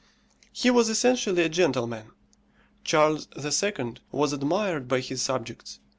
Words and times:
He 0.51 0.71
was 0.71 0.89
essentially 0.89 1.43
a 1.43 1.47
gentleman. 1.49 2.07
Charles 2.83 3.27
II. 3.37 3.97
was 4.11 4.33
admired 4.33 4.87
by 4.87 4.99
his 4.99 5.21
subjects. 5.21 5.79